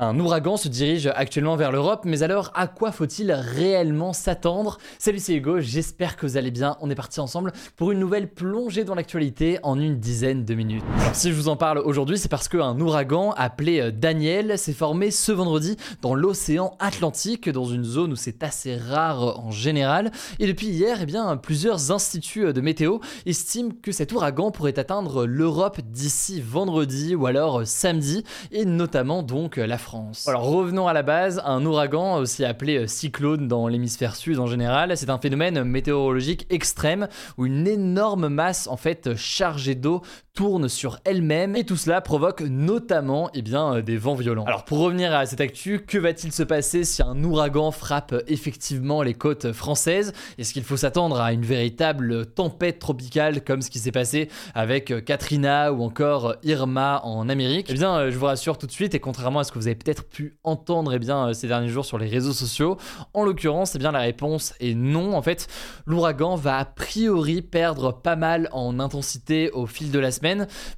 Un 0.00 0.18
ouragan 0.18 0.56
se 0.56 0.66
dirige 0.66 1.06
actuellement 1.14 1.54
vers 1.54 1.70
l'Europe, 1.70 2.00
mais 2.04 2.24
alors 2.24 2.50
à 2.56 2.66
quoi 2.66 2.90
faut-il 2.90 3.30
réellement 3.30 4.12
s'attendre? 4.12 4.78
Salut 4.98 5.20
c'est 5.20 5.36
Hugo, 5.36 5.60
j'espère 5.60 6.16
que 6.16 6.26
vous 6.26 6.36
allez 6.36 6.50
bien. 6.50 6.76
On 6.80 6.90
est 6.90 6.96
parti 6.96 7.20
ensemble 7.20 7.52
pour 7.76 7.92
une 7.92 8.00
nouvelle 8.00 8.28
plongée 8.28 8.82
dans 8.82 8.96
l'actualité 8.96 9.60
en 9.62 9.78
une 9.78 10.00
dizaine 10.00 10.44
de 10.44 10.54
minutes. 10.56 10.82
Alors 10.98 11.14
si 11.14 11.30
je 11.30 11.36
vous 11.36 11.46
en 11.46 11.54
parle 11.54 11.78
aujourd'hui, 11.78 12.18
c'est 12.18 12.28
parce 12.28 12.48
qu'un 12.48 12.76
ouragan 12.80 13.34
appelé 13.36 13.80
euh, 13.80 13.92
Daniel 13.92 14.58
s'est 14.58 14.72
formé 14.72 15.12
ce 15.12 15.30
vendredi 15.30 15.76
dans 16.02 16.16
l'océan 16.16 16.74
Atlantique, 16.80 17.48
dans 17.48 17.64
une 17.64 17.84
zone 17.84 18.14
où 18.14 18.16
c'est 18.16 18.42
assez 18.42 18.76
rare 18.76 19.38
en 19.38 19.52
général. 19.52 20.10
Et 20.40 20.48
depuis 20.48 20.66
hier, 20.66 20.98
eh 21.02 21.06
bien, 21.06 21.36
plusieurs 21.36 21.92
instituts 21.92 22.52
de 22.52 22.60
météo 22.60 22.98
estiment 23.26 23.70
que 23.80 23.92
cet 23.92 24.10
ouragan 24.10 24.50
pourrait 24.50 24.76
atteindre 24.76 25.24
l'Europe 25.24 25.80
d'ici 25.88 26.40
vendredi 26.40 27.14
ou 27.14 27.26
alors 27.26 27.60
euh, 27.60 27.64
samedi, 27.64 28.24
et 28.50 28.64
notamment 28.64 29.22
donc 29.22 29.56
la 29.56 29.78
Alors 30.26 30.44
revenons 30.44 30.88
à 30.88 30.92
la 30.92 31.02
base, 31.02 31.42
un 31.44 31.64
ouragan, 31.64 32.16
aussi 32.16 32.44
appelé 32.44 32.78
euh, 32.78 32.86
cyclone 32.86 33.48
dans 33.48 33.68
l'hémisphère 33.68 34.16
sud 34.16 34.38
en 34.38 34.46
général, 34.46 34.96
c'est 34.96 35.10
un 35.10 35.18
phénomène 35.18 35.62
météorologique 35.64 36.46
extrême 36.50 37.08
où 37.36 37.46
une 37.46 37.66
énorme 37.66 38.28
masse 38.28 38.66
en 38.66 38.76
fait 38.76 39.14
chargée 39.16 39.74
d'eau 39.74 40.02
tourne 40.34 40.68
sur 40.68 40.98
elle-même 41.04 41.54
et 41.54 41.62
tout 41.62 41.76
cela 41.76 42.00
provoque 42.00 42.40
notamment 42.40 43.30
eh 43.34 43.42
bien, 43.42 43.76
euh, 43.76 43.82
des 43.82 43.96
vents 43.96 44.16
violents. 44.16 44.44
Alors 44.46 44.64
pour 44.64 44.78
revenir 44.78 45.14
à 45.14 45.26
cette 45.26 45.40
actu, 45.40 45.84
que 45.86 45.96
va-t-il 45.96 46.32
se 46.32 46.42
passer 46.42 46.82
si 46.82 47.02
un 47.02 47.22
ouragan 47.22 47.70
frappe 47.70 48.16
effectivement 48.26 49.02
les 49.02 49.14
côtes 49.14 49.52
françaises? 49.52 50.12
Est-ce 50.36 50.52
qu'il 50.52 50.64
faut 50.64 50.76
s'attendre 50.76 51.20
à 51.20 51.32
une 51.32 51.44
véritable 51.44 52.26
tempête 52.26 52.80
tropicale 52.80 53.44
comme 53.44 53.62
ce 53.62 53.70
qui 53.70 53.78
s'est 53.78 53.92
passé 53.92 54.28
avec 54.56 54.90
euh, 54.90 55.00
Katrina 55.00 55.72
ou 55.72 55.84
encore 55.84 56.34
Irma 56.42 57.00
en 57.04 57.28
Amérique? 57.28 57.68
Eh 57.70 57.74
bien 57.74 58.10
je 58.10 58.18
vous 58.18 58.26
rassure 58.26 58.58
tout 58.58 58.66
de 58.66 58.72
suite 58.72 58.96
et 58.96 59.00
contrairement 59.00 59.38
à 59.38 59.44
ce 59.44 59.52
que 59.52 59.58
vous 59.60 59.68
avez 59.68 59.76
peut-être 59.76 60.02
pu 60.02 60.36
entendre 60.42 60.94
eh 60.94 60.98
bien, 60.98 61.32
ces 61.32 61.46
derniers 61.46 61.68
jours 61.68 61.84
sur 61.84 61.96
les 61.96 62.08
réseaux 62.08 62.32
sociaux, 62.32 62.76
en 63.12 63.22
l'occurrence 63.22 63.76
eh 63.76 63.78
bien, 63.78 63.92
la 63.92 64.00
réponse 64.00 64.54
est 64.58 64.74
non. 64.74 65.14
En 65.14 65.22
fait 65.22 65.46
l'ouragan 65.86 66.34
va 66.34 66.58
a 66.58 66.64
priori 66.64 67.40
perdre 67.40 67.92
pas 67.92 68.16
mal 68.16 68.48
en 68.50 68.80
intensité 68.80 69.52
au 69.52 69.66
fil 69.66 69.92
de 69.92 69.98
la 70.00 70.10
semaine 70.10 70.23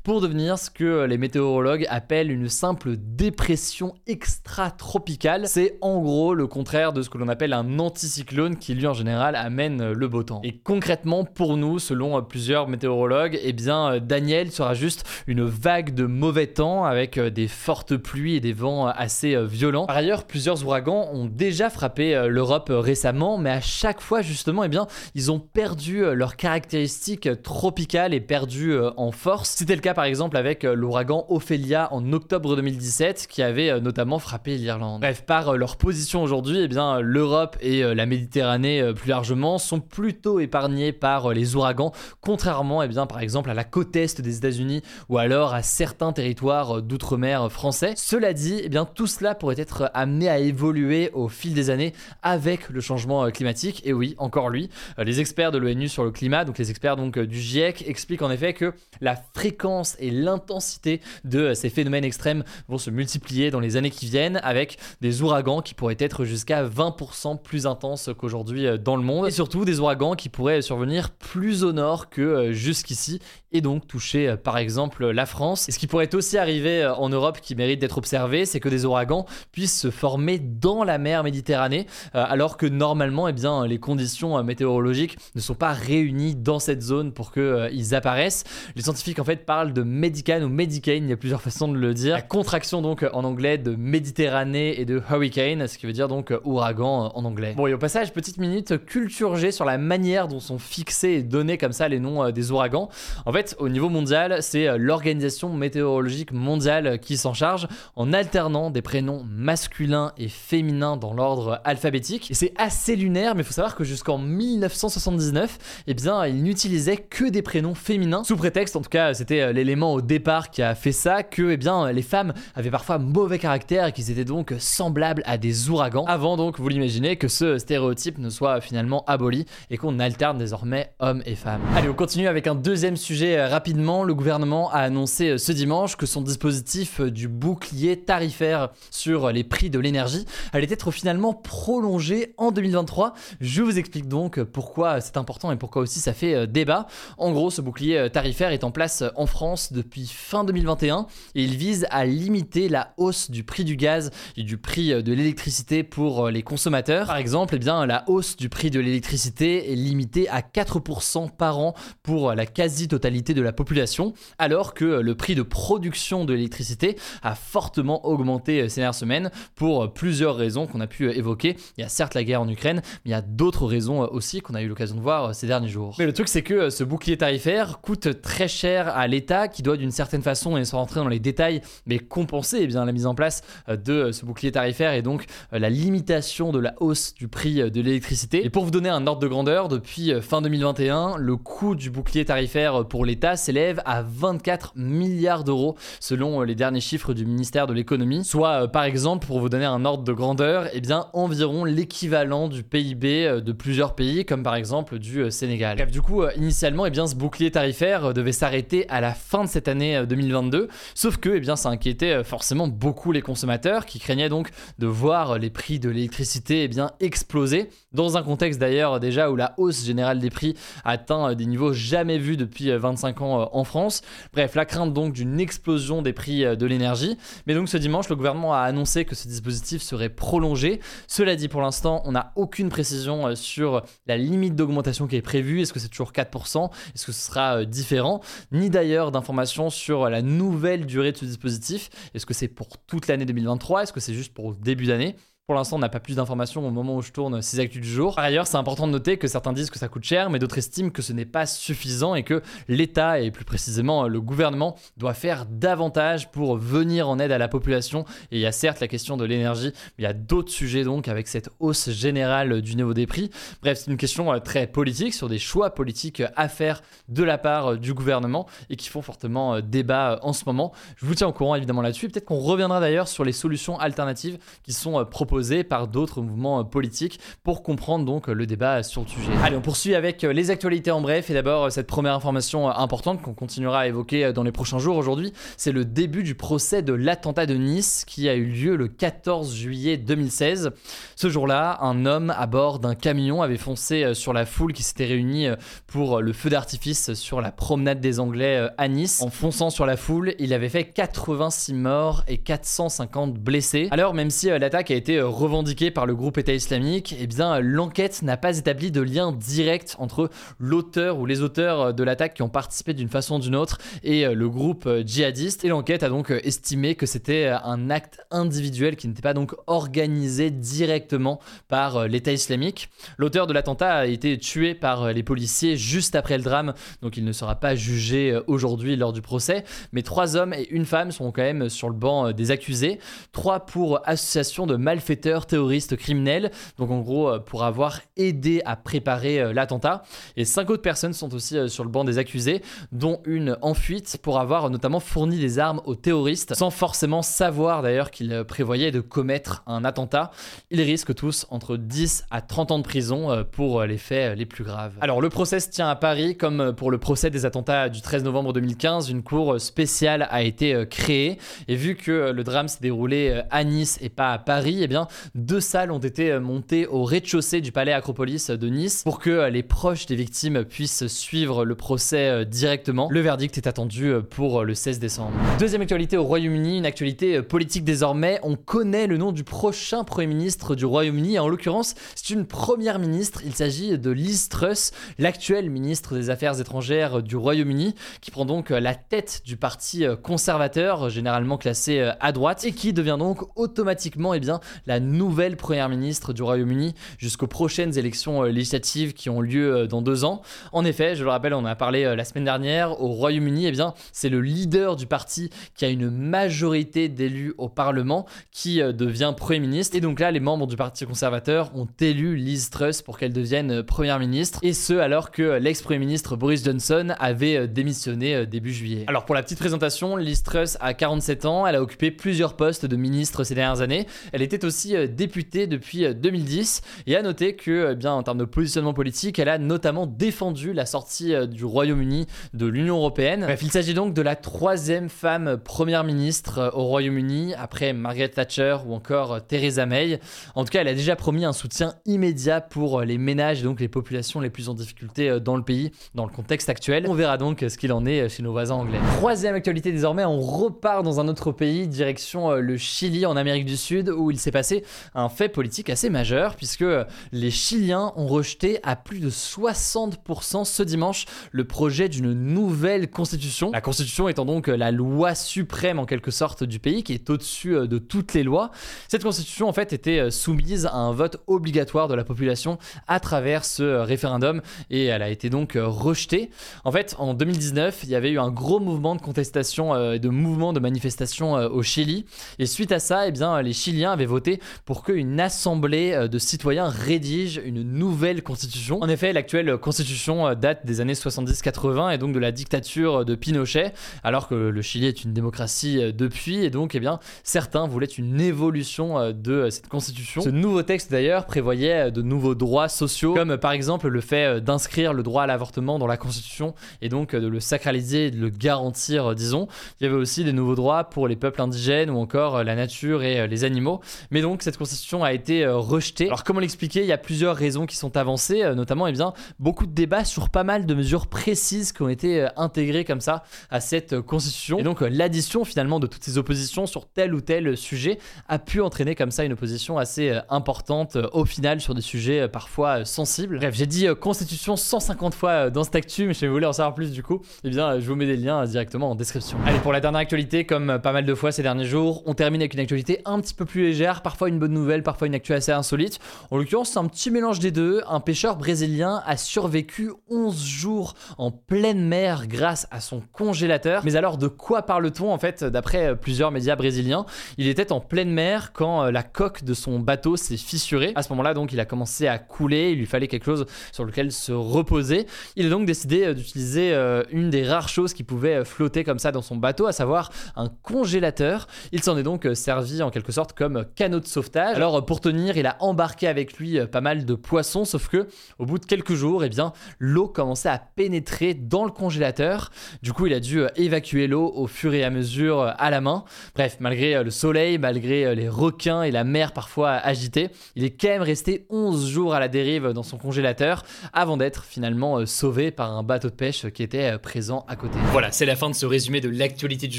pour 0.03 0.21
devenir 0.21 0.59
ce 0.59 0.71
que 0.71 1.05
les 1.05 1.19
météorologues 1.19 1.87
appellent 1.89 2.33
une 2.33 2.49
simple 2.49 2.97
dépression 2.97 3.95
extra-tropicale. 4.07 5.47
C'est 5.47 5.79
en 5.81 6.01
gros 6.01 6.35
le 6.35 6.47
contraire 6.47 6.93
de 6.93 7.03
ce 7.03 7.11
que 7.11 7.19
l'on 7.19 7.29
appelle 7.29 7.53
un 7.53 7.79
anticyclone 7.79 8.57
qui 8.57 8.75
lui 8.75 8.87
en 8.87 8.95
général 8.95 9.37
amène 9.37 9.93
le 9.93 10.09
beau 10.09 10.23
temps. 10.23 10.41
Et 10.43 10.59
concrètement 10.59 11.25
pour 11.25 11.57
nous, 11.57 11.79
selon 11.79 12.21
plusieurs 12.23 12.69
météorologues, 12.69 13.39
eh 13.43 13.53
bien 13.53 13.99
Daniel 13.99 14.51
sera 14.51 14.75
juste 14.75 15.05
une 15.27 15.45
vague 15.45 15.95
de 15.95 16.07
mauvais 16.07 16.49
temps 16.49 16.85
avec 16.85 17.19
des 17.19 17.49
fortes 17.49 17.97
pluies 17.97 18.37
et 18.37 18.41
des 18.41 18.53
vents 18.53 18.87
assez 18.87 19.37
violents. 19.45 19.87
Par 19.87 19.97
ailleurs, 19.97 20.25
plusieurs 20.25 20.65
ouragans 20.65 21.09
ont 21.13 21.27
déjà 21.27 21.71
frappé 21.71 22.27
l'Europe 22.29 22.71
récemment, 22.73 23.39
mais 23.39 23.51
à 23.51 23.61
chaque 23.61 24.01
fois 24.01 24.23
justement, 24.23 24.65
eh 24.65 24.69
bien, 24.69 24.87
ils 25.15 25.31
ont 25.31 25.39
perdu 25.39 26.03
leurs 26.15 26.37
caractéristiques 26.37 27.29
tropicales 27.43 28.13
et 28.13 28.21
perdu 28.21 28.77
en 28.97 29.13
force. 29.13 29.36
C'était 29.45 29.75
le 29.75 29.81
cas 29.81 29.95
par 29.95 30.05
exemple 30.05 30.37
avec 30.37 30.63
l'ouragan 30.63 31.27
Ophelia 31.29 31.93
en 31.93 32.13
octobre 32.13 32.57
2017 32.57 33.27
qui 33.29 33.43
avait 33.43 33.81
notamment 33.81 34.19
frappé 34.19 34.57
l'Irlande. 34.57 35.01
Bref, 35.01 35.25
par 35.27 35.57
leur 35.57 35.77
position 35.77 36.23
aujourd'hui, 36.23 36.61
eh 36.61 36.69
bien 36.69 37.01
l'Europe 37.01 37.57
et 37.61 37.83
la 37.83 38.07
Méditerranée 38.07 38.93
plus 38.95 39.11
largement 39.11 39.59
sont 39.59 39.81
plutôt 39.81 40.41
épargnés 40.41 40.93
par 40.93 41.33
les 41.33 41.57
ouragans, 41.57 41.93
contrairement 42.21 42.83
eh 42.83 42.89
bien 42.89 43.07
par 43.07 43.21
exemple 43.21 43.51
à 43.51 43.55
la 43.55 43.65
côte 43.65 43.97
est 43.97 44.21
des 44.21 44.37
États-Unis 44.37 44.83
ou 45.09 45.19
alors 45.19 45.55
à 45.55 45.63
certains 45.63 46.13
territoires 46.13 46.83
d'outre-mer 46.83 47.51
français. 47.51 47.95
Cela 47.97 48.33
dit, 48.33 48.61
eh 48.63 48.69
bien 48.69 48.85
tout 48.85 49.07
cela 49.07 49.35
pourrait 49.35 49.59
être 49.59 49.91
amené 49.95 50.29
à 50.29 50.39
évoluer 50.39 51.11
au 51.15 51.29
fil 51.29 51.55
des 51.55 51.71
années 51.71 51.93
avec 52.23 52.69
le 52.69 52.81
changement 52.81 53.31
climatique. 53.31 53.83
Et 53.85 53.93
oui, 53.93 54.15
encore 54.19 54.51
lui, 54.51 54.71
les 54.99 55.21
experts 55.21 55.53
de 55.53 55.59
l'ONU 55.59 55.89
sur 55.89 56.05
le 56.05 56.11
climat, 56.11 56.45
donc 56.45 56.59
les 56.59 56.71
experts 56.71 56.97
donc 56.97 57.19
du 57.19 57.39
GIEC, 57.39 57.89
expliquent 57.89 58.23
en 58.23 58.31
effet 58.31 58.53
que 58.53 58.75
la 59.01 59.17
fréquence 59.35 59.97
et 59.99 60.11
l'intensité 60.11 61.01
de 61.25 61.55
ces 61.55 61.71
phénomènes 61.71 62.05
extrêmes 62.05 62.45
vont 62.69 62.79
se 62.79 62.91
multiplier 62.91 63.51
dans 63.51 63.61
les 63.61 63.77
années 63.77 63.91
qui 63.91 64.07
viennent 64.07 64.41
avec 64.43 64.79
des 65.01 65.23
ouragans 65.23 65.63
qui 65.63 65.75
pourraient 65.75 65.97
être 65.99 66.25
jusqu'à 66.25 66.65
20% 66.65 67.41
plus 67.43 67.67
intenses 67.67 68.11
qu'aujourd'hui 68.17 68.79
dans 68.79 68.97
le 68.97 69.03
monde 69.03 69.27
et 69.27 69.31
surtout 69.31 69.65
des 69.65 69.81
ouragans 69.81 70.15
qui 70.15 70.29
pourraient 70.29 70.63
survenir 70.63 71.11
plus 71.11 71.65
au 71.65 71.73
nord 71.73 72.09
que 72.09 72.53
jusqu'ici 72.53 73.21
et 73.53 73.61
donc 73.61 73.87
toucher 73.87 74.37
par 74.37 74.59
exemple 74.59 75.09
la 75.11 75.27
France. 75.27 75.69
Et 75.69 75.73
ce 75.73 75.79
qui 75.79 75.87
pourrait 75.87 76.15
aussi 76.15 76.39
arriver 76.39 76.87
en 76.87 77.09
Europe 77.09 77.41
qui 77.41 77.55
mérite 77.55 77.81
d'être 77.81 77.99
observé, 77.99 78.45
c'est 78.45 78.61
que 78.61 78.69
des 78.69 78.85
ouragans 78.85 79.27
puissent 79.53 79.81
se 79.81 79.91
former 79.91 80.39
dans 80.39 80.85
la 80.85 80.99
mer 80.99 81.25
Méditerranée 81.25 81.87
alors 82.13 82.57
que 82.57 82.67
normalement 82.67 83.29
eh 83.29 83.33
bien, 83.33 83.67
les 83.67 83.79
conditions 83.79 84.43
météorologiques 84.43 85.19
ne 85.35 85.41
sont 85.41 85.55
pas 85.55 85.73
réunies 85.73 86.35
dans 86.35 86.59
cette 86.59 86.83
zone 86.83 87.13
pour 87.13 87.33
qu'ils 87.33 87.95
apparaissent. 87.95 88.45
Les 88.75 88.83
scientifiques 88.83 89.16
en 89.21 89.25
fait 89.25 89.45
parlent 89.45 89.73
de 89.73 89.83
Medicane 89.83 90.43
ou 90.45 90.49
Medicane, 90.49 91.05
il 91.05 91.11
y 91.11 91.13
a 91.13 91.17
plusieurs 91.17 91.43
façons 91.43 91.69
de 91.69 91.77
le 91.77 91.95
dire. 91.95 92.15
La 92.15 92.23
contraction 92.23 92.83
donc 92.83 93.05
en 93.13 93.25
anglais 93.25 93.59
de 93.59 93.75
Méditerranée 93.75 94.81
et 94.81 94.85
de 94.85 95.03
Hurricane, 95.11 95.67
ce 95.67 95.79
qui 95.79 95.87
veut 95.87 95.93
dire 95.93 96.09
donc 96.09 96.33
ouragan 96.45 97.13
en 97.15 97.25
anglais. 97.25 97.55
Bon 97.57 97.67
et 97.67 97.75
au 97.75 97.79
passage, 97.79 98.13
petite 98.13 98.39
minute 98.39 98.85
culture 98.85 99.37
G 99.37 99.51
sur 99.51 99.65
la 99.65 99.79
manière 99.79 100.29
dont 100.29 100.41
sont 100.41 100.59
fixés 100.59 101.13
et 101.13 101.23
donnés 101.23 101.59
comme 101.59 101.73
ça 101.73 101.89
les 101.89 101.99
noms 101.99 102.31
des 102.31 102.51
ouragans. 102.51 102.89
En 103.25 103.33
fait, 103.33 103.57
au 103.59 103.69
niveau 103.69 103.89
mondial, 103.89 104.43
c'est 104.43 104.79
l'organisation 104.79 105.53
météorologique 105.53 106.33
mondiale 106.33 106.99
qui 107.01 107.17
s'en 107.17 107.35
charge 107.35 107.69
en 107.97 108.13
alternant 108.13 108.71
des 108.71 108.83
prénoms 108.83 109.25
masculins 109.29 110.13
et 110.17 110.29
féminins 110.29 110.97
dans 110.97 111.13
l'ordre 111.13 111.61
alphabétique. 111.65 112.31
Et 112.31 112.35
c'est 112.35 112.53
assez 112.57 112.97
lunaire, 112.97 113.35
mais 113.35 113.43
il 113.43 113.45
faut 113.45 113.53
savoir 113.53 113.75
que 113.77 113.85
jusqu'en 113.85 114.19
1979, 114.19 115.85
eh 115.87 115.95
bien, 115.95 116.27
ils 116.27 116.43
n'utilisaient 116.43 116.97
que 116.97 117.25
des 117.29 117.43
prénoms 117.43 117.75
féminins 117.75 118.25
sous 118.25 118.37
prétexte, 118.37 118.77
en 118.77 118.81
tout 118.81 118.91
cas, 118.91 119.06
c'était 119.15 119.53
l'élément 119.53 119.95
au 119.95 120.01
départ 120.01 120.51
qui 120.51 120.63
a 120.63 120.75
fait 120.75 120.93
ça, 120.93 121.23
que 121.23 121.51
eh 121.51 121.57
bien, 121.57 121.93
les 121.93 122.03
femmes 122.03 122.33
avaient 122.55 122.71
parfois 122.71 122.99
mauvais 122.99 123.39
caractère 123.39 123.87
et 123.87 123.93
qu'ils 123.93 124.11
étaient 124.11 124.25
donc 124.25 124.55
semblables 124.59 125.23
à 125.27 125.39
des 125.39 125.69
ouragans. 125.69 126.05
Avant 126.07 126.37
donc, 126.37 126.59
vous 126.59 126.69
l'imaginez, 126.69 127.17
que 127.17 127.29
ce 127.29 127.59
stéréotype 127.59 128.19
ne 128.19 128.31
soit 128.31 128.61
finalement 128.61 129.05
aboli 129.07 129.47
et 129.71 129.77
qu'on 129.77 129.99
alterne 129.99 130.39
désormais 130.39 130.93
hommes 130.99 131.23
et 131.27 131.35
femmes. 131.35 131.61
Allez, 131.75 131.89
on 131.89 131.95
continue 131.95 132.29
avec 132.29 132.47
un 132.47 132.55
deuxième 132.55 132.97
sujet 132.97 133.45
rapidement. 133.47 134.05
Le 134.05 134.15
gouvernement 134.15 134.71
a 134.71 134.79
annoncé 134.79 135.39
ce 135.39 135.53
dimanche 135.53 135.97
que 135.97 136.07
son 136.07 136.23
dispositif 136.23 137.01
du 137.01 137.29
bouclier 137.29 137.97
tarifaire 137.97 138.71
sur 138.91 139.31
les 139.31 139.45
prix 139.45 139.71
de 139.71 139.79
l'énergie 139.79 140.25
allait 140.53 140.67
être 140.71 140.91
finalement 140.91 141.35
prolongé 141.35 142.35
en 142.39 142.51
2023. 142.51 143.15
Je 143.41 143.63
vous 143.63 143.79
explique 143.79 144.09
donc 144.09 144.43
pourquoi 144.43 145.01
c'est 145.01 145.17
important 145.17 145.53
et 145.53 145.57
pourquoi 145.57 145.83
aussi 145.83 146.01
ça 146.01 146.13
fait 146.13 146.47
débat. 146.47 146.87
En 147.19 147.33
gros, 147.33 147.51
ce 147.51 147.61
bouclier 147.61 148.09
tarifaire 148.13 148.53
est 148.53 148.65
en 148.65 148.71
place 148.71 148.96
en 149.15 149.27
France 149.27 149.73
depuis 149.73 150.07
fin 150.07 150.45
2021 150.45 151.07
et 151.35 151.43
il 151.43 151.57
vise 151.57 151.87
à 151.91 152.05
limiter 152.05 152.69
la 152.69 152.95
hausse 152.97 153.31
du 153.31 153.45
prix 153.45 153.65
du 153.65 153.77
gaz 153.77 154.11
et 154.37 154.43
du 154.43 154.57
prix 154.59 155.03
de 155.03 155.13
l'électricité 155.13 155.83
pour 155.83 156.29
les 156.29 156.43
consommateurs. 156.43 157.07
Par 157.07 157.17
exemple, 157.17 157.55
eh 157.57 157.59
bien, 157.59 157.87
la 157.87 158.05
hausse 158.09 158.37
du 158.37 158.49
prix 158.49 158.71
de 158.71 158.81
l'électricité 158.81 159.73
est 159.73 159.77
limitée 159.77 160.29
à 160.29 160.41
4% 160.41 161.31
par 161.31 161.59
an 161.59 161.75
pour 162.03 162.35
la 162.35 162.47
quasi-totalité 162.47 163.35
de 163.35 163.43
la 163.43 163.53
population, 163.53 164.13
alors 164.39 164.75
que 164.75 164.85
le 164.85 165.15
prix 165.15 165.35
de 165.35 165.43
production 165.43 166.25
de 166.25 166.35
l'électricité 166.35 166.97
a 167.23 167.35
fortement 167.35 168.07
augmenté 168.07 168.69
ces 168.69 168.81
dernières 168.81 168.95
semaines 168.95 169.31
pour 169.55 169.93
plusieurs 169.93 170.37
raisons 170.37 170.67
qu'on 170.67 170.81
a 170.81 170.87
pu 170.87 171.11
évoquer. 171.11 171.57
Il 171.77 171.83
y 171.83 171.85
a 171.85 171.89
certes 171.89 172.15
la 172.15 172.25
guerre 172.25 172.43
en 172.43 172.49
Ukraine, 172.49 172.83
mais 173.05 173.11
il 173.11 173.11
y 173.11 173.15
a 173.15 173.23
d'autres 173.23 173.67
raisons 173.67 174.01
aussi 174.01 174.41
qu'on 174.41 174.55
a 174.55 174.63
eu 174.63 174.69
l'occasion 174.69 174.97
de 174.97 175.01
voir 175.01 175.35
ces 175.35 175.47
derniers 175.47 175.69
jours. 175.69 175.97
Mais 175.99 176.07
le 176.07 176.13
truc 176.13 176.29
c'est 176.29 176.43
que 176.43 176.71
ce 176.71 176.85
bouclier 176.85 177.17
tarifaire 177.17 177.81
coûte 177.81 178.21
très 178.21 178.49
cher 178.49 178.76
à 178.77 179.07
l'État 179.07 179.49
qui 179.49 179.63
doit 179.63 179.77
d'une 179.77 179.91
certaine 179.91 180.23
façon, 180.23 180.57
et 180.57 180.65
sans 180.65 180.79
rentrer 180.79 181.01
dans 181.01 181.09
les 181.09 181.19
détails, 181.19 181.61
mais 181.87 181.99
compenser 181.99 182.59
eh 182.61 182.67
bien, 182.67 182.85
la 182.85 182.93
mise 182.93 183.07
en 183.07 183.15
place 183.15 183.43
euh, 183.69 183.77
de 183.77 184.13
ce 184.13 184.25
bouclier 184.25 184.53
tarifaire 184.53 184.93
et 184.93 185.03
donc 185.03 185.25
euh, 185.53 185.59
la 185.59 185.71
limitation 185.71 186.53
de 186.53 186.59
la 186.59 186.75
hausse 186.81 187.15
du 187.15 187.29
prix 187.29 187.61
euh, 187.61 187.71
de 187.71 187.81
l'électricité. 187.81 188.45
Et 188.45 188.51
pour 188.51 188.65
vous 188.65 188.71
donner 188.71 188.89
un 188.89 189.07
ordre 189.07 189.21
de 189.21 189.29
grandeur, 189.29 189.69
depuis 189.69 190.13
fin 190.21 190.43
2021, 190.43 191.17
le 191.19 191.37
coût 191.37 191.75
du 191.75 191.91
bouclier 191.91 192.25
tarifaire 192.25 192.87
pour 192.87 193.05
l'État 193.05 193.37
s'élève 193.37 193.81
à 193.85 194.03
24 194.03 194.73
milliards 194.77 195.45
d'euros 195.45 195.77
selon 196.01 196.43
les 196.43 196.55
derniers 196.55 196.81
chiffres 196.81 197.15
du 197.15 197.27
ministère 197.27 197.67
de 197.67 197.73
l'économie, 197.75 198.25
soit 198.25 198.69
par 198.69 198.85
exemple, 198.85 199.27
pour 199.27 199.41
vous 199.41 199.49
donner 199.49 199.65
un 199.65 199.85
ordre 199.85 200.05
de 200.05 200.13
grandeur, 200.13 200.67
eh 200.73 200.81
bien 200.81 201.07
environ 201.13 201.65
l'équivalent 201.65 202.49
du 202.49 202.63
PIB 202.63 203.41
de 203.41 203.53
plusieurs 203.53 203.95
pays, 203.95 204.25
comme 204.25 204.43
par 204.43 204.55
exemple 204.55 204.99
du 204.99 205.31
Sénégal. 205.31 205.77
Bref, 205.77 205.91
du 205.91 206.03
coup, 206.03 206.25
initialement, 206.37 206.87
eh 206.87 206.91
bien, 206.91 207.07
ce 207.07 207.15
bouclier 207.15 207.51
tarifaire 207.51 208.15
devait 208.15 208.33
s'arrêter 208.33 208.66
à 208.89 209.01
la 209.01 209.15
fin 209.15 209.45
de 209.45 209.49
cette 209.49 209.69
année 209.69 210.05
2022, 210.07 210.69
sauf 210.95 211.17
que 211.17 211.31
eh 211.31 211.41
bien, 211.41 211.57
ça 211.57 211.69
inquiétait 211.69 212.25
forcément 212.25 212.69
beaucoup 212.69 213.13
les 213.13 213.23
consommateurs 213.23 213.87
qui 213.87 213.99
craignaient 213.99 214.29
donc 214.29 214.51
de 214.79 214.87
voir 214.87 215.39
les 215.39 215.51
prix 215.51 215.79
de 215.79 215.89
l'électricité 215.89 216.65
eh 216.65 216.69
bien, 216.69 216.91
exploser, 217.01 217.71
dans 217.93 218.17
un 218.17 218.23
contexte 218.23 218.61
d'ailleurs 218.61 219.01
déjà 219.01 219.31
où 219.31 219.37
la 219.37 219.55
hausse 219.57 219.85
générale 219.85 220.19
des 220.19 220.31
prix 220.31 220.55
atteint 220.85 221.35
des 221.35 221.47
niveaux 221.47 221.73
jamais 221.73 222.19
vus 222.19 222.37
depuis 222.37 222.71
25 222.71 223.21
ans 223.23 223.41
euh, 223.41 223.45
en 223.53 223.65
France. 223.65 224.03
Bref, 224.33 224.55
la 224.55 224.65
crainte 224.65 224.93
donc 224.93 225.13
d'une 225.13 225.41
explosion 225.41 226.03
des 226.03 226.13
prix 226.13 226.45
euh, 226.45 226.57
de 226.57 226.67
l'énergie. 226.67 227.17
Mais 227.47 227.55
donc 227.55 227.69
ce 227.69 227.77
dimanche, 227.77 228.09
le 228.09 228.17
gouvernement 228.17 228.55
a 228.55 228.61
annoncé 228.61 229.05
que 229.05 229.15
ce 229.15 229.29
dispositif 229.29 229.83
serait 229.83 230.09
prolongé. 230.09 230.81
Cela 231.07 231.37
dit, 231.37 231.49
pour 231.49 231.63
l'instant, 231.63 232.03
on 232.05 232.13
n'a 232.13 232.33
aucune 232.37 232.69
précision 232.69 233.29
euh, 233.29 233.35
sur 233.35 233.83
la 234.07 234.17
limite 234.17 234.55
d'augmentation 234.55 235.07
qui 235.07 235.17
est 235.17 235.23
prévue. 235.23 235.63
Est-ce 235.63 235.73
que 235.73 235.81
c'est 235.81 235.89
toujours 235.89 236.13
4% 236.13 236.71
Est-ce 236.95 237.07
que 237.07 237.13
ce 237.13 237.27
sera 237.27 237.65
différent? 237.65 238.21
Ni 238.57 238.71
d'ailleurs 238.71 239.13
d'informations 239.13 239.69
sur 239.69 240.09
la 240.09 240.23
nouvelle 240.23 240.87
durée 240.87 241.13
de 241.13 241.17
ce 241.19 241.27
dispositif. 241.27 241.91
Est-ce 242.15 242.25
que 242.25 242.33
c'est 242.33 242.49
pour 242.49 242.79
toute 242.79 243.07
l'année 243.07 243.27
2023 243.27 243.83
Est-ce 243.83 243.93
que 243.93 244.01
c'est 244.01 244.15
juste 244.15 244.33
pour 244.33 244.51
le 244.51 244.57
début 244.57 244.87
d'année? 244.87 245.15
Pour 245.47 245.55
l'instant, 245.55 245.77
on 245.77 245.79
n'a 245.79 245.89
pas 245.89 246.01
plus 246.01 246.17
d'informations 246.17 246.67
au 246.67 246.73
moment 246.73 246.97
où 246.97 247.03
je 247.03 247.13
tourne 247.13 247.41
ces 247.41 247.61
actus 247.61 247.81
du 247.81 247.89
jour. 247.89 248.17
Par 248.17 248.25
ailleurs, 248.25 248.49
c'est 248.49 248.57
important 248.57 248.89
de 248.89 248.93
noter 248.93 249.17
que 249.17 249.29
certains 249.29 249.53
disent 249.53 249.71
que 249.71 249.79
ça 249.79 249.87
coûte 249.87 250.03
cher, 250.03 250.29
mais 250.29 250.41
d'autres 250.41 250.59
estiment 250.59 250.91
que 250.91 251.03
ce 251.03 251.13
n'est 251.13 251.25
pas 251.25 251.47
suffisant 251.47 252.17
et 252.17 252.25
que 252.25 252.43
l'État, 252.67 253.21
et 253.21 253.31
plus 253.31 253.45
précisément 253.45 254.09
le 254.09 254.21
gouvernement, 254.21 254.75
doit 254.97 255.15
faire 255.15 255.47
davantage 255.47 256.33
pour 256.33 256.57
venir 256.57 257.09
en 257.09 257.21
aide 257.21 257.31
à 257.31 257.39
la 257.39 257.47
population. 257.47 258.05
Et 258.33 258.39
il 258.39 258.41
y 258.41 258.47
a 258.47 258.51
certes 258.51 258.81
la 258.81 258.89
question 258.89 259.17
de 259.17 259.25
l'énergie, 259.25 259.71
mais 259.73 259.93
il 259.99 260.03
y 260.03 260.09
a 260.09 260.15
d'autres 260.15 260.51
sujets 260.51 260.83
donc 260.83 261.07
avec 261.07 261.29
cette 261.29 261.49
hausse 261.61 261.91
générale 261.91 262.61
du 262.61 262.75
niveau 262.75 262.93
des 262.93 263.07
prix. 263.07 263.31
Bref, 263.63 263.79
c'est 263.85 263.91
une 263.93 263.99
question 263.99 264.33
euh, 264.33 264.41
très 264.41 264.67
politique 264.67 265.15
sur 265.15 265.29
des 265.29 265.39
choix 265.39 265.71
politiques 265.71 266.25
à 266.35 266.49
faire 266.49 266.83
de 267.09 267.23
la 267.23 267.39
part 267.39 267.75
euh, 267.75 267.77
du 267.77 267.95
gouvernement 267.95 268.49
et 268.69 268.75
qui 268.75 268.89
font 268.89 269.01
fortement 269.01 269.55
euh, 269.55 269.61
débat 269.61 270.19
en 270.23 270.33
ce 270.33 270.43
moment. 270.45 270.73
Je 270.97 271.07
vous 271.07 271.15
tiens 271.15 271.29
au 271.29 271.33
courant 271.33 271.55
évidemment 271.55 271.83
là-dessus. 271.83 272.09
Peut-être 272.09 272.25
qu'on 272.25 272.41
reviendra 272.41 272.81
d'ailleurs 272.81 273.07
sur 273.07 273.23
les 273.23 273.31
solutions 273.31 273.79
alternatives 273.79 274.39
qui 274.65 274.73
sont 274.73 275.05
proposées 275.05 275.36
par 275.69 275.87
d'autres 275.87 276.23
mouvements 276.23 276.61
euh, 276.61 276.63
politiques 276.65 277.21
pour 277.43 277.63
comprendre 277.63 278.05
donc 278.05 278.29
le 278.29 278.47
débat 278.47 278.83
sur 278.83 279.03
le 279.03 279.09
sujet. 279.09 279.33
Allez, 279.43 279.57
on 279.57 279.61
poursuit 279.61 279.95
avec 279.95 280.25
euh, 280.25 280.33
les 280.33 280.51
actualités 280.51 280.91
en 280.91 281.03
bref 281.03 281.29
et 281.29 281.35
d'abord 281.35 281.65
euh, 281.65 281.71
cette 281.71 281.87
première 281.87 282.15
information 282.15 282.69
importante 282.69 283.21
qu'on 283.21 283.35
continuera 283.35 283.81
à 283.81 283.87
évoquer 283.87 284.33
dans 284.33 284.43
les 284.43 284.53
prochains 284.53 284.79
jours 284.79 284.97
aujourd'hui, 284.97 285.33
c'est 285.59 285.73
le 285.73 285.85
début 285.85 286.23
du 286.23 286.35
procès 286.35 286.81
de 286.81 286.95
l'attentat 286.95 287.45
de 287.45 287.55
Nice 287.55 288.05
qui 288.07 288.29
a 288.31 288.35
eu 288.35 288.47
lieu 288.47 288.77
le 288.77 288.89
14 288.89 289.55
juillet 289.55 289.99
2016. 289.99 290.71
Ce 291.17 291.29
jour-là, 291.29 291.79
un 291.83 292.07
homme 292.07 292.33
à 292.37 292.47
bord 292.47 292.79
d'un 292.79 292.95
camion 292.95 293.43
avait 293.43 293.57
foncé 293.59 294.15
sur 294.15 294.33
la 294.33 294.47
foule 294.47 294.73
qui 294.73 294.83
s'était 294.83 295.05
réunie 295.05 295.49
pour 295.87 296.23
le 296.23 296.33
feu 296.33 296.49
d'artifice 296.49 297.13
sur 297.15 297.41
la 297.41 297.53
promenade 297.53 298.01
des 298.01 298.21
Anglais 298.21 298.69
à 298.79 298.89
Nice. 298.89 299.21
En 299.23 299.31
fonçant 299.31 299.71
sur 299.71 299.87
la 299.87 299.97
foule, 299.97 300.35
il 300.39 300.55
avait 300.55 300.69
fait 300.69 300.85
86 300.85 301.75
morts 301.75 302.25
et 302.27 302.39
450 302.39 303.35
blessés. 303.35 303.89
Alors 303.91 304.15
même 304.15 304.31
si 304.31 304.49
l'attaque 304.49 304.91
a 304.91 304.95
été 304.95 305.21
revendiqué 305.27 305.91
par 305.91 306.07
le 306.07 306.15
groupe 306.15 306.39
État 306.39 306.55
islamique, 306.55 307.15
eh 307.19 307.27
bien 307.27 307.61
l'enquête 307.61 308.23
n'a 308.23 308.37
pas 308.37 308.57
établi 308.57 308.91
de 308.91 309.01
lien 309.01 309.33
direct 309.33 309.97
entre 309.99 310.31
l'auteur 310.59 311.19
ou 311.19 311.27
les 311.27 311.43
auteurs 311.43 311.95
de 311.95 312.03
l'attaque 312.03 312.35
qui 312.35 312.43
ont 312.43 312.49
participé 312.49 312.95
d'une 312.95 313.09
façon 313.09 313.37
ou 313.37 313.41
d'une 313.41 313.57
autre 313.57 313.79
et 314.03 314.27
euh, 314.27 314.35
le 314.35 314.49
groupe 314.49 314.87
euh, 314.87 315.03
djihadiste. 315.05 315.65
Et 315.65 315.69
l'enquête 315.69 316.03
a 316.03 316.09
donc 316.09 316.31
euh, 316.31 316.41
estimé 316.45 316.95
que 316.95 317.07
c'était 317.07 317.49
un 317.65 317.91
acte 317.91 318.21
individuel 318.31 318.97
qui 318.97 319.09
n'était 319.09 319.23
pas 319.23 319.35
donc 319.35 319.55
organisé 319.67 320.51
directement 320.51 321.41
par 321.69 322.09
l'État 322.09 322.33
islamique. 322.33 322.91
L'auteur 323.19 323.47
de 323.47 323.53
l'attentat 323.53 323.95
a 323.95 324.07
été 324.07 324.39
tué 324.39 324.75
par 324.75 325.13
les 325.13 325.23
policiers 325.23 325.77
juste 325.77 326.15
après 326.15 326.39
le 326.39 326.45
drame, 326.45 326.75
donc 327.03 327.17
il 327.17 327.25
ne 327.25 327.33
sera 327.33 327.57
pas 327.57 327.75
jugé 327.75 328.39
aujourd'hui 328.47 328.97
lors 328.97 329.13
du 329.13 329.23
procès. 329.23 329.65
Mais 329.93 330.03
trois 330.03 330.37
hommes 330.37 330.55
et 330.55 330.69
une 330.71 330.85
femme 330.85 331.11
sont 331.11 331.33
quand 331.33 331.43
même 331.43 331.69
sur 331.69 331.89
le 331.89 331.95
banc 331.95 332.33
des 332.33 332.51
accusés. 332.51 332.99
Trois 333.33 333.67
pour 333.67 334.01
association 334.09 334.67
de 334.67 334.77
malfaiteurs 334.77 335.16
terroriste 335.17 335.97
criminel, 335.97 336.51
donc 336.79 336.91
en 336.91 337.01
gros 337.01 337.29
euh, 337.29 337.39
pour 337.39 337.65
avoir 337.65 338.01
aidé 338.17 338.63
à 338.65 338.77
préparer 338.77 339.41
euh, 339.41 339.53
l'attentat. 339.53 340.03
Et 340.37 340.45
cinq 340.45 340.71
autres 340.71 340.83
personnes 340.83 341.13
sont 341.13 341.35
aussi 341.35 341.57
euh, 341.57 341.69
sur 341.69 341.85
le 341.85 341.91
banc 341.91 342.05
des 342.05 342.19
accusés, 342.19 342.63
dont 342.93 343.21
une 343.25 343.57
en 343.63 343.75
fuite 343.75 344.19
pour 344.23 344.39
avoir 344.39 344.71
notamment 344.71 345.01
fourni 345.01 345.39
des 345.39 345.59
armes 345.59 345.81
aux 345.85 345.95
terroristes, 345.95 346.55
sans 346.55 346.71
forcément 346.71 347.23
savoir 347.23 347.83
d'ailleurs 347.83 348.11
qu'ils 348.11 348.45
prévoyaient 348.45 348.91
de 348.91 349.01
commettre 349.01 349.63
un 349.67 349.85
attentat. 349.85 350.31
Ils 350.71 350.83
risquent 350.83 351.15
tous 351.15 351.47
entre 351.51 351.77
10 351.77 352.25
à 352.31 352.41
30 352.41 352.71
ans 352.71 352.79
de 352.79 352.85
prison 352.85 353.45
pour 353.53 353.83
les 353.85 353.99
faits 353.99 354.37
les 354.37 354.47
plus 354.47 354.65
graves. 354.65 354.95
Alors 355.01 355.21
le 355.21 355.29
procès 355.29 355.61
se 355.61 355.71
tient 355.71 355.89
à 355.89 355.97
Paris, 355.97 356.37
comme 356.37 356.75
pour 356.75 356.91
le 356.91 356.99
procès 356.99 357.31
des 357.31 357.45
attentats 357.45 357.89
du 357.89 358.01
13 358.01 358.25
novembre 358.25 358.53
2015, 358.53 359.11
une 359.11 359.23
cour 359.23 359.61
spéciale 359.61 360.29
a 360.31 360.43
été 360.43 360.87
créée. 360.89 361.39
Et 361.69 361.77
vu 361.77 361.97
que 361.97 362.31
le 362.31 362.45
drame 362.45 362.69
s'est 362.69 362.81
déroulé 362.81 363.43
à 363.51 363.65
Nice 363.65 363.99
et 364.01 364.09
pas 364.09 364.33
à 364.33 364.39
Paris, 364.39 364.79
eh 364.83 364.89
bien 364.89 365.06
deux 365.35 365.61
salles 365.61 365.91
ont 365.91 365.99
été 365.99 366.33
euh, 366.33 366.41
montées 366.41 366.87
au 366.87 367.05
rez-de-chaussée 367.05 367.61
du 367.61 367.73
palais 367.73 367.93
Acropolis 367.93 368.51
de 368.51 368.69
Nice 368.69 369.03
pour 369.03 369.19
que 369.19 369.31
euh, 369.31 369.51
les 369.51 369.63
proches 369.63 370.07
des 370.07 370.17
victimes 370.17 370.65
puissent 370.65 371.07
suivre 371.07 371.65
le 371.65 371.75
procès 371.75 372.29
euh, 372.29 372.45
directement. 372.45 373.09
Le 373.11 373.21
verdict 373.21 373.57
est 373.57 373.67
attendu 373.67 374.13
pour 374.31 374.65
le 374.65 374.75
16 374.75 374.99
décembre. 374.99 375.33
Deuxième 375.59 375.83
actualité 375.83 376.17
au 376.17 376.25
Royaume-Uni, 376.25 376.79
une 376.79 376.87
actualité 376.87 377.43
politique 377.43 377.85
désormais. 377.85 378.39
On 378.43 378.57
connaît 378.57 379.07
le 379.07 379.17
nom 379.17 379.33
du 379.33 379.45
prochain 379.45 380.05
Premier 380.05 380.27
ministre 380.27 380.75
du 380.75 380.85
Royaume-Uni. 380.85 381.39
En 381.39 381.49
l'occurrence, 381.49 381.95
c'est 382.15 382.31
une 382.31 382.47
première 382.47 382.99
ministre. 382.99 383.43
Il 383.45 383.55
s'agit 383.55 383.99
de 383.99 384.11
Liz 384.11 384.49
Truss, 384.49 384.93
l'actuelle 385.19 385.71
ministre 385.71 386.15
des 386.15 386.31
Affaires 386.31 386.61
étrangères 386.61 387.23
du 387.23 387.37
Royaume-Uni, 387.37 387.95
qui 388.21 388.31
prend 388.31 388.45
donc 388.45 388.71
la 388.71 388.95
tête 388.95 389.43
du 389.45 389.57
parti 389.57 390.05
conservateur, 390.23 391.11
généralement 391.11 391.59
classé 391.59 392.11
à 392.21 392.33
droite, 392.33 392.65
et 392.65 392.73
qui 392.73 392.93
devient 392.93 393.17
donc 393.19 393.43
automatiquement 393.57 394.35
eh 394.35 394.41
bien, 394.41 394.61
la 394.87 394.96
nouvelle 395.01 395.57
première 395.57 395.89
ministre 395.89 396.33
du 396.33 396.43
Royaume-Uni 396.43 396.95
jusqu'aux 397.19 397.47
prochaines 397.47 397.99
élections 397.99 398.45
euh, 398.45 398.49
législatives 398.49 399.13
qui 399.13 399.31
ont 399.31 399.41
lieu 399.41 399.75
euh, 399.75 399.87
dans 399.87 400.03
deux 400.03 400.25
ans. 400.25 400.43
En 400.73 400.85
effet, 400.85 401.17
je 401.17 401.25
le 401.25 401.31
rappelle, 401.31 401.55
on 401.55 401.65
a 401.65 401.75
parlé 401.75 402.05
euh, 402.05 402.17
la 402.17 402.25
semaine 402.25 402.45
dernière, 402.45 403.01
au 403.01 403.09
Royaume-Uni, 403.09 403.67
eh 403.67 403.73
bien, 403.73 403.95
c'est 404.13 404.29
le 404.29 404.41
leader 404.41 404.97
du 404.97 405.07
parti 405.07 405.51
qui 405.75 405.85
a 405.85 405.89
une 405.89 406.11
majorité 406.11 407.09
d'élus 407.09 407.55
au 407.59 407.69
Parlement 407.69 408.27
qui 408.51 408.79
devient 408.79 409.35
Premier 409.37 409.61
ministre. 409.61 409.97
Et 409.97 410.01
donc 410.01 410.21
là, 410.21 410.31
les 410.31 410.41
membres 410.41 410.67
du 410.67 410.77
Parti 410.77 411.05
conservateur 411.05 411.71
ont 411.75 411.89
élu 412.01 412.37
Liz 412.37 412.71
Truss 412.71 413.03
pour 413.03 413.19
qu'elle 413.19 413.33
devienne 413.33 413.83
Première 413.83 414.19
ministre. 414.19 414.59
Et 414.63 414.73
ce, 414.73 414.95
alors 414.95 415.31
que 415.31 415.59
l'ex-Premier 415.59 415.99
ministre 415.99 416.37
Boris 416.37 416.65
Johnson 416.65 417.15
avait 417.19 417.69
démissionné 417.69 418.47
début 418.47 418.73
juillet. 418.73 419.05
Alors 419.07 419.25
pour 419.25 419.35
la 419.35 419.43
petite 419.43 419.59
présentation, 419.59 420.17
Liz 420.17 420.43
Truss 420.43 420.77
a 420.81 420.95
47 420.95 421.45
ans, 421.45 421.67
elle 421.67 421.77
a 421.77 421.83
occupé 421.83 422.11
plusieurs 422.11 422.55
postes 422.55 422.87
de 422.87 422.97
ministre 422.97 423.45
ces 423.45 423.55
dernières 423.55 423.81
années. 423.81 424.07
Elle 424.33 424.43
était 424.43 424.65
aussi 424.65 424.86
euh, 424.95 425.07
députée 425.07 425.67
depuis 425.67 426.15
2010 426.15 426.83
euh, 426.85 427.03
et 427.07 427.17
a 427.17 427.23
noté 427.23 427.57
que, 427.57 427.93
eh 427.93 427.95
bien, 427.95 428.13
en 428.13 428.23
termes 428.23 428.39
de 428.39 428.45
positionnement 428.45 428.93
politique, 428.95 429.39
elle 429.39 429.49
a 429.49 429.59
notamment 429.59 430.07
défendu 430.07 430.73
la 430.73 430.87
sortie 430.87 431.35
euh, 431.35 431.47
du 431.47 431.65
Royaume-Uni 431.65 432.27
de 432.55 432.67
l'Union 432.67 432.97
européenne. 432.97 433.43
Bref, 433.43 433.63
il 433.63 433.71
s'agit 433.71 433.95
donc 433.95 434.15
de 434.15 434.23
la 434.23 434.37
troisième 434.37 435.09
femme 435.09 435.59
première 435.63 436.05
ministre 436.05 436.73
au 436.75 436.85
Royaume-Uni 436.85 437.55
après 437.55 437.93
Margaret 437.93 438.29
Thatcher 438.29 438.79
ou 438.87 438.95
encore 438.95 439.47
Theresa 439.47 439.87
May. 439.87 440.21
En 440.55 440.65
tout 440.65 440.71
cas, 440.71 440.81
elle 440.81 440.89
a 440.89 440.95
déjà 440.95 441.17
promis 441.17 441.45
un 441.45 441.53
soutien 441.53 441.95
immédiat 442.05 442.61
pour 442.61 443.03
les 443.03 443.19
ménages 443.19 443.61
et 443.61 443.65
donc 443.65 443.81
les 443.81 443.89
populations 443.89 444.41
les 444.41 444.51
plus 444.51 444.69
en 444.69 444.75
difficulté 444.75 445.39
dans 445.41 445.57
le 445.57 445.63
pays, 445.63 445.93
dans 446.15 446.25
le 446.25 446.33
contexte 446.33 446.69
actuel. 446.69 447.07
On 447.09 447.15
verra 447.15 447.39
donc 447.39 447.65
ce 447.69 447.79
qu'il 447.79 447.93
en 447.93 448.05
est 448.05 448.29
chez 448.29 448.43
nos 448.43 448.53
voisins 448.53 448.75
anglais. 448.75 448.99
Troisième 449.17 449.55
actualité 449.55 449.93
désormais, 449.93 450.25
on 450.25 450.41
repart 450.41 451.03
dans 451.03 451.21
un 451.21 451.29
autre 451.29 451.53
pays, 451.53 451.87
direction 451.89 452.51
le 452.53 452.77
Chili 452.77 453.27
en 453.27 453.37
Amérique 453.37 453.67
du 453.67 453.77
Sud, 453.77 454.09
où 454.09 454.31
il 454.31 454.39
s'est 454.39 454.51
passé 454.51 454.66
un 455.15 455.29
fait 455.29 455.49
politique 455.49 455.91
assez 455.91 456.11
majeur 456.11 456.57
puisque 456.57 456.85
les 457.33 457.51
Chiliens 457.51 458.13
ont 458.17 458.27
rejeté 458.27 458.79
à 458.83 458.97
plus 458.97 459.21
de 459.21 459.31
60% 459.31 460.65
ce 460.65 460.83
dimanche 460.83 461.27
le 461.53 461.65
projet 461.65 462.09
d'une 462.09 462.33
nouvelle 462.33 463.11
constitution. 463.11 463.71
La 463.73 463.81
constitution 463.81 464.29
étant 464.29 464.45
donc 464.45 464.67
la 464.69 464.91
loi 464.91 465.35
suprême 465.35 465.99
en 465.99 466.07
quelque 466.07 466.31
sorte 466.31 466.65
du 466.65 466.79
pays 466.79 467.03
qui 467.03 467.13
est 467.13 467.31
au-dessus 467.31 467.75
euh, 467.75 467.87
de 467.87 467.99
toutes 467.99 468.35
les 468.35 468.43
lois. 468.43 468.71
Cette 469.09 469.23
constitution 469.23 469.69
en 469.69 469.73
fait 469.73 469.93
était 469.93 470.19
euh, 470.19 470.31
soumise 470.31 470.87
à 470.87 470.95
un 470.95 471.13
vote 471.13 471.39
obligatoire 471.47 472.09
de 472.09 472.15
la 472.15 472.25
population 472.25 472.79
à 473.07 473.21
travers 473.21 473.65
ce 473.65 473.83
euh, 473.83 474.03
référendum 474.05 474.63
et 474.91 475.07
elle 475.07 475.23
a 475.23 475.29
été 475.29 475.51
donc 475.51 475.79
rejetée. 475.81 476.51
En 476.85 476.93
fait, 476.93 477.15
en 477.19 477.35
2019, 477.35 478.01
il 478.05 478.11
y 478.11 478.15
avait 478.15 478.31
eu 478.31 478.39
un 478.39 478.51
gros 478.51 478.81
mouvement 478.81 479.15
de 479.15 479.21
contestation 479.21 480.13
et 480.13 480.19
de 480.19 480.29
mouvement 480.29 480.73
de 480.73 480.81
manifestation 480.81 481.55
au 481.55 481.83
Chili 481.83 482.27
et 482.59 482.67
suite 482.67 482.93
à 482.93 482.99
ça, 482.99 483.27
eh 483.27 483.33
bien 483.33 483.61
les 483.63 483.73
Chiliens 483.73 484.13
avaient 484.13 484.27
voté 484.27 484.56
pour 484.85 485.03
qu'une 485.03 485.41
assemblée 485.41 486.29
de 486.29 486.39
citoyens 486.39 486.89
rédige 486.89 487.61
une 487.65 487.83
nouvelle 487.83 488.43
constitution. 488.43 489.01
En 489.03 489.09
effet, 489.09 489.33
l'actuelle 489.33 489.77
constitution 489.79 490.55
date 490.55 490.87
des 490.87 491.01
années 491.01 491.15
70-80 491.15 492.15
et 492.15 492.19
donc 492.19 492.33
de 492.33 492.39
la 492.39 492.53
dictature 492.53 493.25
de 493.25 493.35
Pinochet, 493.35 493.93
alors 494.25 494.49
que 494.49 494.55
le 494.55 494.83
Chili 494.83 495.07
est 495.07 495.25
une 495.25 495.33
démocratie 495.33 496.13
depuis 496.13 496.65
et 496.65 496.71
donc 496.71 496.95
eh 496.95 497.01
bien 497.01 497.21
certains 497.43 497.87
voulaient 497.87 498.07
une 498.07 498.41
évolution 498.41 499.19
euh, 499.19 499.33
de 499.33 499.53
euh, 499.53 499.71
cette 499.71 499.89
constitution. 499.89 500.43
Ce 500.43 500.49
nouveau 500.49 500.83
texte 500.83 501.11
d'ailleurs 501.11 501.47
prévoyait 501.47 502.07
euh, 502.07 502.11
de 502.11 502.23
nouveaux 502.23 502.55
droits 502.55 502.89
sociaux, 502.89 503.35
comme 503.35 503.57
par 503.57 503.73
exemple 503.73 504.09
le 504.09 504.21
fait 504.21 504.61
d'inscrire 504.61 505.13
le 505.13 505.23
droit 505.23 505.45
à 505.45 505.47
l'avortement 505.47 505.99
dans 505.99 506.07
la 506.07 506.17
constitution 506.17 506.75
et 507.03 507.09
donc 507.09 507.35
de 507.35 507.47
le 507.47 507.61
sacraliser 507.61 508.27
et 508.27 508.31
de 508.31 508.39
le 508.39 508.49
garantir, 508.49 509.35
disons. 509.35 509.69
Il 510.01 510.05
y 510.05 510.07
avait 510.07 510.17
aussi 510.17 510.45
des 510.45 510.53
nouveaux 510.53 510.75
droits 510.75 511.05
pour 511.05 511.29
les 511.29 511.37
peuples 511.37 511.61
indigènes 511.61 512.11
ou 512.11 512.19
encore 512.19 512.65
la 512.65 512.75
nature 512.75 513.23
et 513.23 513.47
les 513.49 513.65
animaux. 513.65 514.01
Mais 514.31 514.41
donc 514.47 514.63
cette 514.63 514.79
constitution 514.79 515.25
a 515.25 515.33
été 515.33 515.67
rejetée. 515.67 516.27
Alors 516.27 516.45
comment 516.45 516.61
l'expliquer? 516.61 517.01
Il 517.01 517.07
y 517.07 517.13
a 517.13 517.19
plusieurs 517.19 517.57
raisons 517.57 517.87
qui 517.87 517.97
sont 517.97 518.17
avancées, 518.17 518.63
notamment 518.75 519.07
et 519.07 519.11
eh 519.11 519.13
bien, 519.13 519.33
beaucoup 519.59 519.87
de 519.87 519.93
débats 519.93 520.25
sur 520.25 520.51
pas 520.51 520.65
mal 520.65 520.87
de 520.87 520.95
mesures 520.95 521.27
précises 521.27 521.93
qui 521.93 522.03
ont 522.03 522.09
été 522.09 522.47
intégrées 522.57 523.05
comme 523.05 523.21
ça 523.21 523.43
à 523.71 523.81
cette 523.81 524.21
constitution. 524.21 524.79
Et 524.79 524.83
donc 524.83 525.01
l'addition 525.01 525.65
finalement 525.65 525.99
de 525.99 526.07
toutes 526.07 526.23
ces 526.23 526.39
oppositions 526.39 526.87
sur 526.87 527.09
tel 527.09 527.35
ou 527.35 527.41
tel 527.41 527.77
sujet 527.77 528.19
a 528.49 528.59
pu 528.59 528.81
entraîner 528.81 529.15
comme 529.15 529.31
ça 529.31 529.45
une 529.45 529.53
opposition 529.53 529.99
assez 529.99 530.31
euh, 530.31 530.41
importante 530.51 531.17
euh, 531.17 531.29
au 531.33 531.45
final 531.45 531.81
sur 531.81 531.95
des 531.95 532.01
sujets 532.01 532.43
euh, 532.43 532.49
parfois 532.49 533.05
sensibles. 533.05 533.59
Bref, 533.59 533.75
j'ai 533.75 533.87
dit 533.87 534.07
constitution 534.21 534.77
150 534.77 535.35
fois 535.35 535.71
dans 535.71 535.85
cette 535.85 535.97
actu, 535.97 536.27
mais 536.27 536.35
si 536.35 536.47
vous 536.47 536.53
voulez 536.53 536.67
en 536.67 536.73
savoir 536.73 536.95
plus 536.95 537.13
du 537.13 537.23
coup, 537.23 537.43
eh 537.65 537.71
bien 537.71 537.99
je 537.99 538.07
vous 538.07 538.17
mets 538.17 538.27
des 538.27 538.37
liens 538.37 538.65
directement 538.65 539.11
en 539.11 539.15
description. 539.15 539.59
Allez, 539.67 539.79
pour 539.79 539.93
la 539.93 540.01
dernière 540.01 540.21
actualité, 540.21 540.65
comme 540.65 540.99
pas 541.03 541.13
mal 541.13 541.25
de 541.25 541.35
fois 541.35 541.53
ces 541.53 541.63
derniers 541.63 541.85
jours, 541.85 542.23
on 542.27 542.35
termine 542.35 542.61
avec 542.61 542.75
une 542.75 542.81
actualité 542.81 543.21
un 543.25 543.41
petit 543.41 543.55
peu 543.55 543.65
plus 543.65 543.83
légère, 543.83 544.23
parfois 544.23 544.36
une 544.45 544.59
bonne 544.59 544.73
nouvelle, 544.73 545.03
parfois 545.03 545.27
une 545.27 545.35
actu 545.35 545.53
assez 545.55 545.73
insolite. 545.73 546.19
En 546.51 546.59
l'occurrence, 546.59 546.91
c'est 546.91 546.99
un 546.99 547.07
petit 547.07 547.31
mélange 547.31 547.59
des 547.59 547.71
deux. 547.71 548.03
Un 548.09 548.21
pêcheur 548.21 548.57
brésilien 548.57 549.23
a 549.27 549.37
survécu 549.37 550.13
11 550.29 550.65
jours 550.65 551.15
en 551.39 551.51
pleine 551.51 552.07
mer 552.07 552.47
grâce 552.47 552.87
à 552.91 553.01
son 553.01 553.23
congélateur. 553.33 554.03
Mais 554.05 554.17
alors 554.17 554.39
de 554.39 554.49
quoi 554.49 554.83
parle-t-on 554.83 555.33
en 555.33 555.39
fait 555.39 555.65
d'après 555.65 556.15
plusieurs 556.15 556.51
médias 556.51 556.77
brésiliens? 556.77 557.25
Il 557.59 557.69
était 557.69 557.93
en 557.93 558.01
pleine 558.01 558.31
mer 558.31 558.73
quand 558.73 559.05
euh, 559.05 559.11
la 559.11 559.23
coque 559.23 559.65
de 559.65 559.75
son 559.75 559.99
bateau 559.99 560.37
s'est 560.37 560.57
fissurée. 560.57 561.13
À 561.15 561.23
ce 561.23 561.31
moment-là, 561.31 561.55
donc, 561.55 561.73
il 561.73 561.81
a 561.81 561.85
commencé 561.85 562.27
à 562.27 562.39
couler. 562.39 562.91
Il 562.91 562.99
lui 562.99 563.07
fallait 563.07 563.29
quelque 563.29 563.45
chose 563.45 563.67
sur 563.93 564.05
lequel 564.05 564.33
se 564.33 564.53
reposer. 564.53 565.27
Il 565.57 565.67
a 565.67 565.71
donc 565.71 565.87
décidé 565.87 566.25
euh, 566.25 566.35
d'utiliser 566.35 566.93
euh, 566.93 567.23
une 567.31 567.51
des 567.51 567.67
rares 567.67 567.89
choses 567.89 568.13
qui 568.13 568.25
pouvait 568.25 568.65
flotter 568.65 569.05
comme 569.05 569.19
ça 569.19 569.33
dans 569.33 569.43
son 569.43 569.57
bateau, 569.57 569.87
à 569.87 569.93
savoir 569.93 570.31
un 570.57 570.69
congélateur. 570.83 571.67
Il 571.93 572.03
s'en 572.03 572.17
est 572.17 572.23
donc 572.23 572.49
servi 572.55 573.03
en 573.03 573.11
quelque 573.11 573.33
sorte 573.33 573.53
comme 573.53 573.85
canot 573.95 574.21
de 574.27 574.31
sauvetage. 574.31 574.77
Alors, 574.77 575.05
pour 575.05 575.21
tenir, 575.21 575.57
il 575.57 575.67
a 575.67 575.77
embarqué 575.81 576.29
avec 576.29 576.59
lui 576.59 576.79
pas 576.87 577.01
mal 577.01 577.25
de 577.25 577.35
poissons, 577.35 577.85
sauf 577.85 578.09
que 578.09 578.29
au 578.59 578.67
bout 578.67 578.79
de 578.79 578.87
quelques 578.87 579.15
jours, 579.15 579.45
eh 579.45 579.49
bien, 579.49 579.73
l'eau 579.99 580.29
commençait 580.29 580.69
à 580.69 580.79
pénétrer 580.79 581.55
dans 581.55 581.85
le 581.85 581.91
congélateur. 581.91 582.71
Du 583.03 583.13
coup, 583.13 583.27
il 583.27 583.35
a 583.35 583.41
dû 583.41 583.63
évacuer 583.77 584.27
l'eau 584.27 584.53
au 584.55 584.67
fur 584.67 584.95
et 584.95 585.05
à 585.05 585.11
mesure 585.11 585.75
à 585.79 585.91
la 585.91 586.01
main. 586.01 586.25
Bref, 586.55 586.77
malgré 586.81 587.23
le 587.23 587.31
soleil, 587.31 587.79
malgré 587.79 588.25
euh, 588.25 588.35
les 588.35 588.49
requins 588.49 589.03
et 589.03 589.11
la 589.11 589.25
mer 589.25 589.53
parfois 589.53 589.93
agitée. 589.93 590.49
Il 590.75 590.85
est 590.85 590.91
quand 590.91 591.09
même 591.09 591.23
resté 591.23 591.67
11 591.71 592.09
jours 592.09 592.35
à 592.35 592.41
la 592.41 592.49
dérive 592.49 592.89
dans 592.89 593.03
son 593.03 593.19
congélateur 593.19 593.85
avant 594.13 594.37
d'être 594.37 594.65
finalement 594.65 595.19
euh, 595.19 595.27
sauvé 595.27 595.71
par 595.71 595.93
un 595.93 596.03
bateau 596.03 596.29
de 596.29 596.35
pêche 596.35 596.69
qui 596.71 596.83
était 596.83 597.15
euh, 597.15 597.19
présent 597.19 597.65
à 597.69 597.77
côté. 597.77 597.99
Voilà, 598.13 598.33
c'est 598.33 598.47
la 598.47 598.57
fin 598.57 598.71
de 598.71 598.75
ce 598.75 598.87
résumé 598.87 599.21
de 599.21 599.29
l'actualité 599.29 599.89
du 599.89 599.99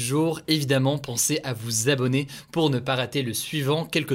jour. 0.00 0.40
Évidemment, 0.48 0.98
pensez 0.98 1.40
à 1.44 1.52
vous 1.52 1.88
abonner 1.88 2.26
pour 2.52 2.70
ne 2.70 2.78
pas 2.78 2.94
rater 2.94 3.22
le 3.22 3.32
suivant, 3.32 3.84
que 4.08 4.14